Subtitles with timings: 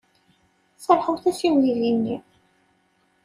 [0.83, 2.17] Serrḥet-as i uydi-nni.